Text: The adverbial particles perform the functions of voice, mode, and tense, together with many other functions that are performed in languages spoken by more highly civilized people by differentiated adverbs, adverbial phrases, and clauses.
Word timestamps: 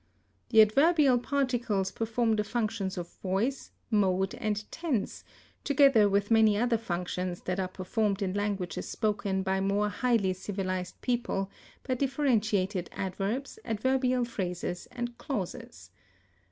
The 0.49 0.63
adverbial 0.63 1.19
particles 1.19 1.91
perform 1.91 2.35
the 2.35 2.43
functions 2.43 2.97
of 2.97 3.13
voice, 3.21 3.69
mode, 3.91 4.33
and 4.33 4.63
tense, 4.71 5.23
together 5.63 6.09
with 6.09 6.31
many 6.31 6.57
other 6.57 6.79
functions 6.79 7.41
that 7.41 7.59
are 7.59 7.67
performed 7.67 8.23
in 8.23 8.33
languages 8.33 8.89
spoken 8.89 9.43
by 9.43 9.61
more 9.61 9.89
highly 9.89 10.33
civilized 10.33 10.99
people 11.01 11.51
by 11.87 11.93
differentiated 11.93 12.89
adverbs, 12.93 13.59
adverbial 13.63 14.25
phrases, 14.25 14.87
and 14.91 15.19
clauses. 15.19 15.91